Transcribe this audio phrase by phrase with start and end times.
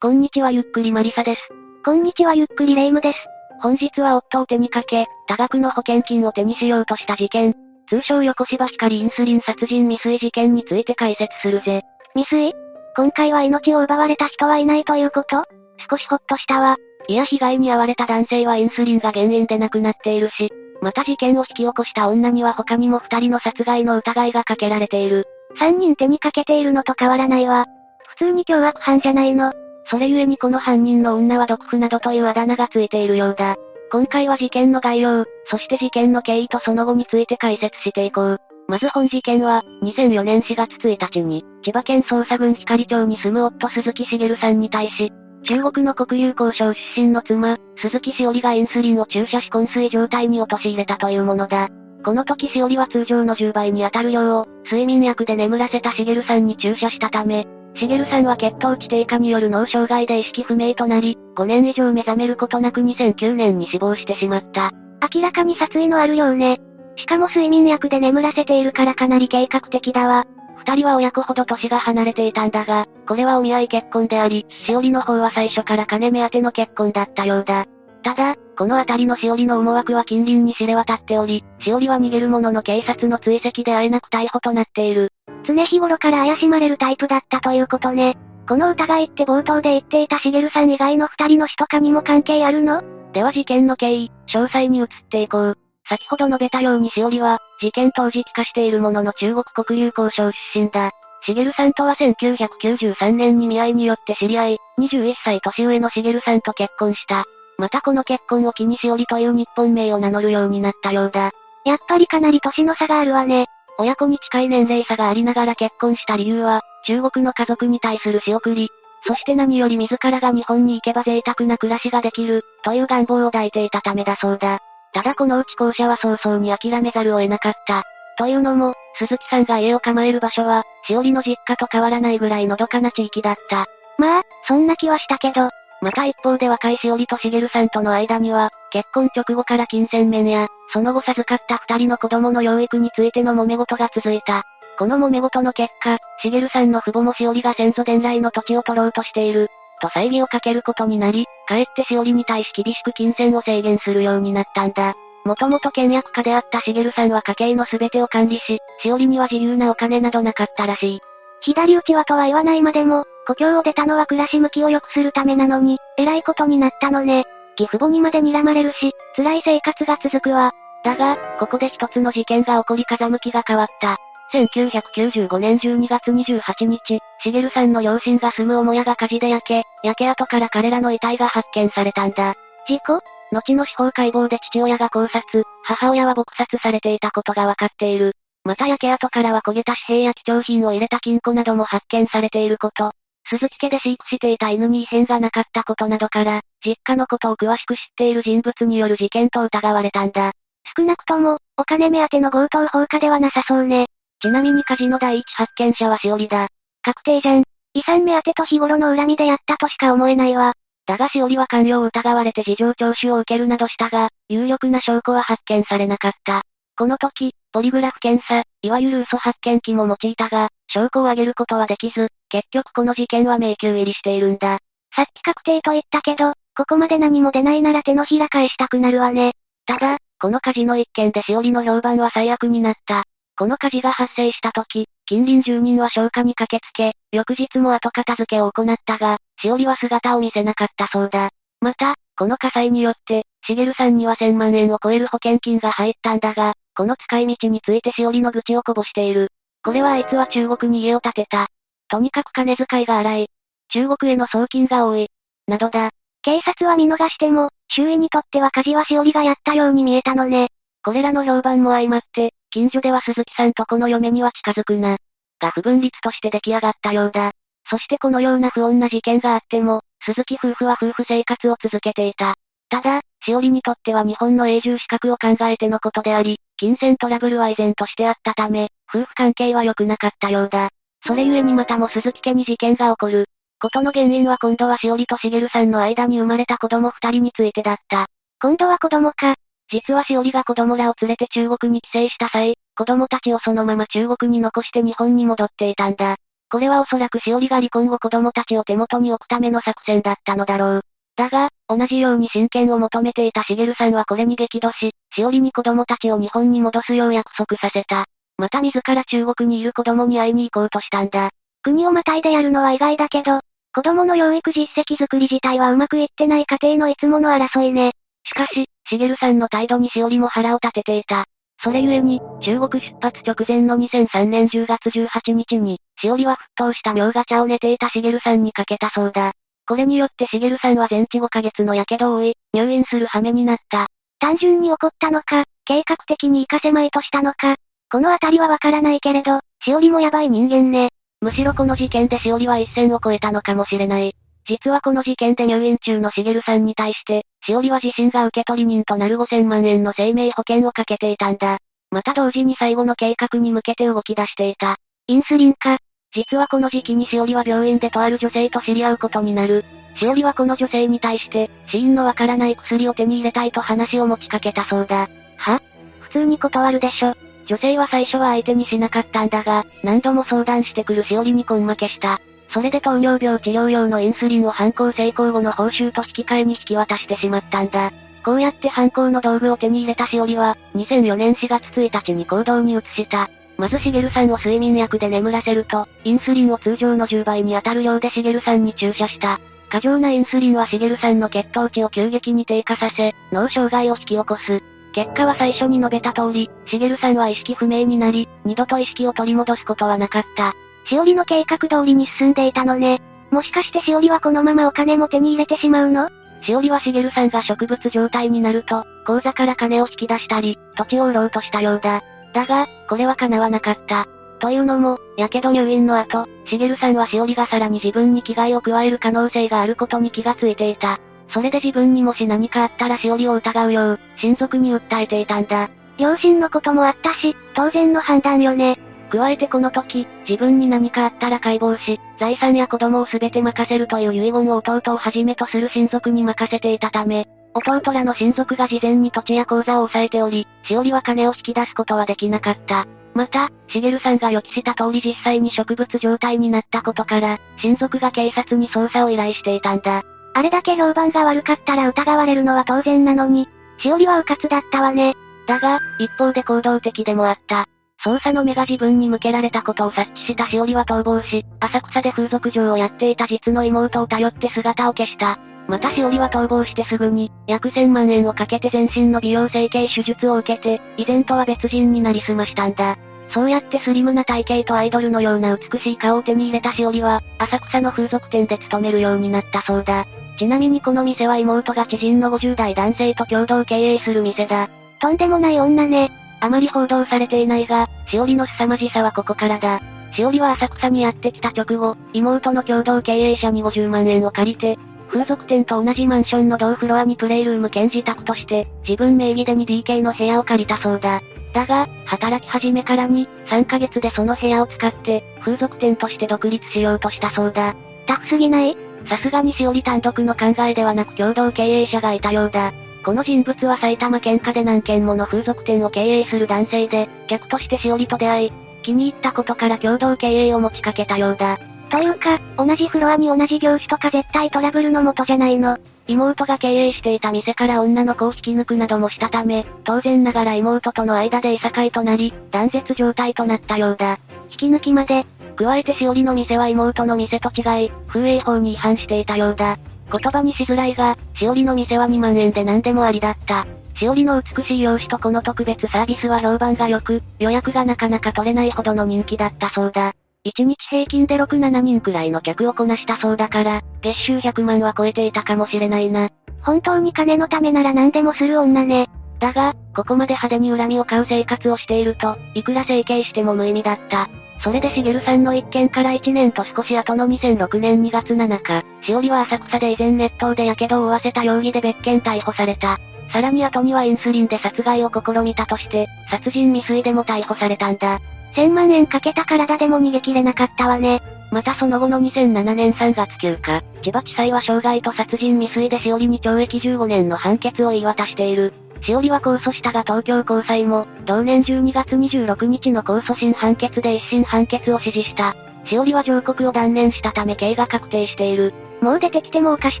[0.00, 1.40] こんにちはゆっくりマリサです。
[1.84, 3.18] こんにちはゆっくりレイムです。
[3.60, 7.56] 本日は夫を手にかけ、多額の保険金を手にしようとした事件、
[7.88, 11.82] 通称横芝光インスリン殺人未遂事件について解説するぜ。
[12.14, 12.54] 未遂？
[12.94, 15.42] 今回は命を奪われた人はいないということ？
[15.90, 16.76] 少しほっとしたわ。
[17.08, 20.48] いや被害に遭われた男性はインスリンが原因で亡くなっているし、
[20.80, 25.24] また事件を引き起こした女には他にも二人の殺害の疑いがかけられている。
[25.58, 27.66] 三人手にかけているのと変わらないわ。
[28.10, 29.52] 普通に凶悪犯じゃないの。
[29.90, 33.56] それゆえにこの犯人の女は毒婦などというあだ名がついているようだ。
[33.90, 38.40] 今回は事件の概要、そして事件の経緯とその後について解説していこう。
[38.68, 45.10] まず本事件は、2004年4月1日に、千葉県捜査郡光町に住む夫鈴木茂さんに対し、
[45.44, 51.70] 中国の国有交渉出身の妻、鈴木しおりがインスリンを注射し昏睡状態に陥れたというものだ。
[52.04, 57.46] この時しおりは通常の10倍に当たる量を、睡眠薬で眠らせた茂さんに注射したため、
[57.78, 64.72] 茂さんは血糖値低下による脳障害で意識不明となり、5年以上目覚めることなく2009年に死亡してしまった。
[65.14, 66.60] 明らかに殺意のあるようね。
[66.96, 70.24] しかも睡眠薬で眠らせているからかなり計画的だわ。
[70.56, 77.66] 二人は親子ほど年が離れていたんだが、これはお見合い結婚であり、しおりの方は最初から金目当ての結婚だったようだ。
[78.02, 85.12] ただ、この辺りのしおりの思惑は近隣に知れ渡っており、しおりは逃げる者の警察の追跡であえなく逮捕となっている。
[85.44, 88.16] 常日頃から怪しまれるタイプだったということね。
[88.48, 92.82] この疑いって冒頭で言っていたしげるさん以外の二人の死とかにも関係あるの？
[93.12, 95.58] では事件の経緯、詳細に移っていこう。
[95.88, 100.92] 先ほど述べたようにしおりは、事件当時帰化しているものの中国国有交渉出身だ。
[101.24, 107.24] しげるさんとは1993年に見合いによって知り合い、21歳年上のしげるさんと結婚した。
[107.58, 111.32] またこの結婚を機にしおりという日本名を名乗るようになったようだ。
[111.64, 113.46] やっぱりかなり年の差があるわね。
[113.78, 118.70] 親子に近い年齢差がありながら結婚した理由は、中国の家族に対する仕送り、
[119.06, 124.60] そして何より自らが日本に行けば贅沢な暮らしができる、という願望を抱いていたためだそうだ。
[124.92, 127.82] ただこのうち校舎は早々に諦めざるを得なかった。
[128.16, 133.66] というのも、鈴木さんが家を構える場所は、しおりの実家と変わらないぐらいのどかな地域だった。
[133.98, 135.50] まあ、そんな気はしたけど。
[135.80, 144.42] また一方で若いしおりとしげるさんとの間には、結婚直後から金銭面や、その後授かった二人の子供の養育についての揉め事が続いた。
[144.78, 149.48] この揉め事の結果、しげるさんの父母もしおりが先祖伝来の土地を取ろうとしている、
[149.80, 154.94] と猜疑をかけることになり、かえってしおりに対し厳しく金銭を制限するようになったんだ。
[155.24, 161.00] もともと倹約家であったしげるさんは家計のすべてを管理し、しおりには自由なお金などなかったらしい。
[161.40, 167.26] 左打ちはとは言わないまでも、故郷を出たのは暮らし向きを良くするためなのに、偉いことになったのね。
[167.58, 170.52] 義父母にまで睨まれるし、辛い生活が続くわ。
[170.82, 173.98] だが、ここで一つの事件が起こり風向きが変わった。
[174.32, 182.34] 1995年12月28日、しげるさんの両親が住む母屋が火事で焼け、焼け跡から彼らの遺体が発見されたんだ。
[182.66, 183.02] 事故？
[183.30, 188.14] 後の司法解剖で父親が考察、母親は撲殺されていたことがわかっている。
[188.44, 192.92] また焼け跡からは焦げた紙幣や貴重品を入れた金庫なども発見されていること。
[193.28, 200.32] 鈴木家で飼育していた犬に異変がなかったことなどから、実家のことを詳しく知っている人物による事件と疑われたんだ。
[200.76, 203.86] 少なくとも、お金目当ての強盗放火ではなさそうね。
[204.20, 206.48] ちなみに火事の第一発見者はしおりだ。
[206.82, 207.44] 確定じゃん。
[207.74, 210.54] 遺産目当てと日頃の恨みでやったとしか思えないわ。
[210.86, 216.42] だがしおりは関与を疑われて事情聴取を受けるなどしたが、有力な証拠は発見されなかった。
[216.76, 224.58] この時、ポリグラフ検査、いわゆる嘘発見器も用いたが、証拠を挙げることはできず、結局この事件は迷宮入りしているんだ。
[224.94, 229.32] さっき確定と言ったけど、ここまで何も出ないなら手のひら返したくなるわね。
[229.64, 233.04] ただ、この火事の一件でしおりの評判は最悪になった。
[233.38, 241.30] この火事が発生した時、近隣住人は消火に駆けつけ、翌日も後片付けを行ったが、しおりは姿を見せなかったそうだ。
[241.60, 249.32] また、この火災によって、しげるさんには1000万円を超える保険金が入ったんだが、この使い道についてしおりの愚痴をこぼしている。
[249.64, 251.48] これはあいつは中国に家を建てた。
[251.88, 253.30] とにかく金遣いが荒い。
[253.72, 255.10] 中国への送金が多い。
[255.48, 255.90] などだ。
[256.22, 260.50] 警察は見逃しても、周囲にとっては火事はしおりがやったように見えたのね。
[260.84, 264.98] これらの評判も相まって、近所では鈴木さんとこの嫁には近づくな。
[265.40, 267.32] が不分率として出来上がったようだ。
[267.68, 272.36] そしてこのような不穏な事件があっても、鈴木夫婦は夫婦生活を続けていた。
[272.68, 280.70] ただ、しおりにとっては日本の永住資格を考えてのことであり、金銭トラブルは依然としてあったため、夫婦関係は良くなかったようだ。
[281.06, 283.26] それゆえにまたも鈴木家に事件が起こる。
[283.60, 288.06] ことの原因は今度はしおりとしげるさんの間に生まれた子供二人についてだった。
[288.40, 289.34] 今度は子供か。
[289.70, 296.16] 実はしおりが子供らを連れて中国に帰省した際、子供たちをそのまま中国に残して日本に戻っていたんだ。
[296.50, 300.80] これはおそらくしおりが離婚後子供たちを手元に置くための作戦だったのだろう。
[301.18, 308.04] だが、同じように親権を求めていたしげるさんはこれに激怒し、しおりに子供たちを日本に戻すよう約束させた。
[308.36, 311.30] また自ら中国にいる子供に会いに行こうとしたんだ。
[311.62, 313.40] 国をまたいでやるのは意外だけど、
[313.74, 317.90] 子供の養育実績作り自体はうまくいってない家庭のいつもの争いね。
[318.24, 321.24] しかし、しげるさんの態度にしおりも腹を立てていた。
[321.60, 329.32] それゆえに、中国出発直前の2003年10月18日に、しおりは沸騰した妙ガチャを寝ていたしげるさんにかけたそうだ。
[329.68, 333.88] これによってしげるさんは全治5ヶ月の火傷を負い、入院する羽目になった。
[334.18, 337.56] 単純に怒ったのか、計画的に活かせまいとしたのか、
[337.90, 340.88] このあたりはわからないけれど、しおりもやばい人間ね。
[341.20, 344.14] むしろこの事件でしおりは一線を越えたのかもしれない。
[344.46, 351.58] 実はこの事件で入院中のしげるさんに対して、しおりは自身が受取人となる5000万円の生命保険をかけていたんだ。
[351.90, 354.76] また同時に最後の計画に向けて動き出していた。
[355.08, 355.78] インスリンか。
[356.14, 359.64] 実はこの時期にしおりは病院でとある女性と知り合うことになる。
[359.96, 365.08] しおりはこの女性に対して、死因のわからない薬を手に入れたいと話を持ちかけたそうだ。
[365.36, 365.60] は？
[366.00, 367.14] 普通に断るでしょ。
[367.46, 372.20] 女性は最初は相手にしなかったんだが、何度も相談してくるしおりに根負けした。
[372.52, 377.92] それで糖尿病治療用のインスリンを犯行成功後の報酬と引き換えに引き渡してしまったんだ。
[378.24, 383.30] こうやって犯行の道具を手に入れたしおりは、2004年4月1日に行動に移した。
[383.58, 389.40] まずしげるさんを睡眠薬で眠らせると、インスリンを通常の10倍に当たる量でしげるさんに注射した。
[389.68, 394.62] 過剰なインスリンはしげるさんの血糖値を急激に低下させ、脳障害を引き起こす。
[394.92, 400.54] 結果は最初に述べた通り、しげるさんは意識不明になり、二度と意識を取り戻すことはなかった。
[400.88, 403.02] しおりの計画通りに進んでいたのね。
[403.32, 406.10] もしかしてしおりはこのままお金も手に入れてしまうの？
[406.42, 412.04] しおりはしげるさんが植物状態になると、口座から金を引き出したり、土地を売ろうとしたようだ。
[412.38, 414.06] だが、これは叶わなかった。
[414.38, 421.00] というのも、やけど入院の後、しげるさんはしおりがさらに自分に危害を加える可能性があることに気がついていた。
[421.30, 425.68] それで自分にもし何かあったらしおりを疑うよう、親族に訴えていたんだ。
[425.98, 428.78] 両親のこともあったし、当然の判断よね。
[429.10, 437.26] 加えてこの時、自分に何かあったら解剖し、財産や子供を全て任せるという遺言を弟をはじめとする親族に任せていたため、
[437.58, 442.86] 弟らの親族が事前に土地や口座を抑えており、しおりは金を引き出すことはできなかった。
[443.14, 450.02] また、しげるさんが予期した通り実際に植物状態になったことから、親族が警察に捜査を依頼していたんだ。
[450.34, 455.14] あれだけ評判が悪かったら疑われるのは当然なのに、しおりは迂闊だったわね。
[455.48, 457.66] だが、一方で行動的でもあった。
[458.04, 465.40] 捜査の目が自分に向けられたことを察知したしおりは逃亡し、浅草で風俗嬢をやっていた実の妹を頼って姿を消した。
[465.68, 472.96] またしおりは逃亡してすぐに、約1000万円をかけて全身の美容整形手術を受けて、以前とは別人になりすましたんだ。
[473.30, 480.06] そうやってスリムな体型とアイドルのような美しい顔を手に入れたしおりは、浅草の風俗店で勤めるようになったそうだ。
[480.38, 484.70] ちなみにこの店は妹が知人の50代男性と共同経営する店だ。
[485.00, 486.10] とんでもない女ね。
[486.40, 489.82] あまり報道されていないが、しおりの凄まじさはここからだ。
[490.16, 494.78] しおりは浅草にやってきた直後、妹の共同経営者に50万円を借りて、
[495.08, 501.22] 風俗店と同じマンションの同フロアにプレイルーム兼自宅として、自分名義で 2DK の部屋を借りたそうだ。
[501.54, 507.74] だが、働き始めからに、3ヶ月でその部屋を使って、風俗店として独立しようとしたそうだ。
[508.06, 508.76] タフすぎない？
[509.06, 512.74] さすがにしおり単独の考えではなく共同経営者がいたようだ。
[513.02, 521.58] この人物は埼玉県下で何軒もの風俗店を経営する男性で、客としてしおりと出会い、気に入ったことから共同経営を持ちかけたようだ。
[521.90, 525.78] というか、同じフロアに同じ業種とか絶対トラブルの元じゃないの。
[526.06, 534.18] 妹が経営していた店から女の子を引き抜くなどもしたため、当然ながら妹との間でいさかいとなり、断絶状態となったようだ。
[534.50, 535.26] 引き抜きまで。
[535.56, 539.76] 加えてしおりの店は妹の店と違い、風営法に違反していたようだ。
[540.10, 543.66] 言葉にしづらいが、しおりの店は2万円で何でもありだった。
[543.98, 550.14] しおりの美しい容姿とこの特別サービスは評判が良く、予約がなかなか取れないほどの人気だったそうだ。
[550.56, 556.30] 1日平均で6、7人くらいの客をこなしたそうだから、月収100万は超えていたかもしれないな。
[556.62, 559.08] 本当に金のためなら何でもする女ね。
[559.38, 564.28] だが、ここまで派手に恨みを買う生活をしていると、いくら整形しても無意味だった。
[564.62, 572.98] それでしげるさんの一件から1年と少し後の2006年2月7日、しおりは浅草で以前熱湯で火傷を負わせた容疑で別件逮捕された。
[573.32, 578.20] さらに後にはインスリンで殺害を試みたとして、殺人未遂でも逮捕されたんだ。
[578.54, 581.22] 1000万円かけた体でも逃げ切れなかったわね。
[581.50, 588.74] またその後の2007年3月9日、千葉地裁は傷害と殺人未遂でしおりに懲役15年の判決を言い渡している。
[589.02, 595.56] しおりは控訴したが東京高裁も、同年12月26日の控訴審判決で一審判決を支持した。
[595.86, 598.74] しおりは上告を断念したため刑が確定している。
[599.00, 600.00] もう出てきてもおかし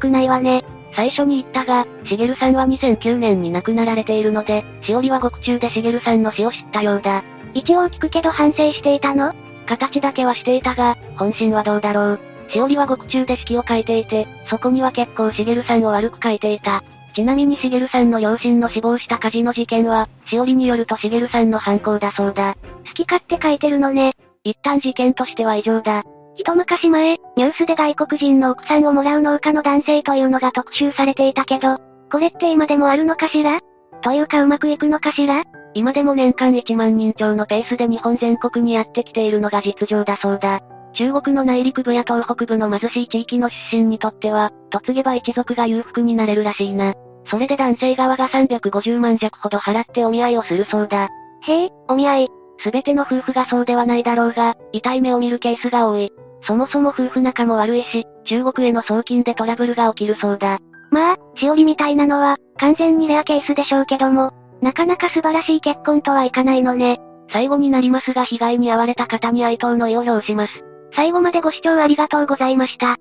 [0.00, 0.64] くないわね。
[0.94, 7.22] 最初に言ったが、しげるさんは2009年に亡くなられているので、しおりは獄中でしげるさんの死を知ったようだ。
[7.58, 9.34] 一応聞くけど反省していたの？
[9.66, 12.20] 形だけはしていたが、本心はどうだろう。
[12.50, 16.84] しおりは獄中で式を書いていて、そこには結構しげるさんを悪く書いていた。
[17.14, 22.56] ちなみにしげるさんの両親の死亡した火事の事件は、しおりによるとしげるさんの犯行だそうだ。
[22.86, 24.14] 好き勝手書いてるのね。
[24.44, 26.04] 一旦事件としては異常だ。
[26.36, 31.78] 一昔前、ニュースで外国人の奥さんをもらう農家の男性というのが特集されていたけど、
[32.10, 33.58] これって今でもあるのかしら？
[34.00, 35.42] というかうまくいくのかしら？
[35.74, 40.60] 今でも年間1万人超のペースで日本全国にやってきているのが実情だそうだ。
[40.94, 46.94] 中国の内陸部や東北部の貧しい地域の出身にとっては、嫁げば一族が裕福になれるらしいな。
[47.26, 51.08] それで男性側が350万弱ほど払ってお見合いをするそうだ。
[51.42, 52.28] へえ、お見合い。
[52.60, 56.10] すべての夫婦がそうではないだろうが、痛い目を見るケースが多い。
[56.42, 60.58] そもそも夫婦仲も悪いし、中国への送金でトラブルが起きるそうだ。
[60.90, 67.00] まあ、しおりみたいなのは、完全にレアケースでしょうけども、なかなか素晴らしい結婚とはいかないのね。
[67.30, 70.64] 最後になりますが被害に遭われた方に哀悼の意を表します。
[70.94, 72.96] 最後までご視聴ありがとうございました。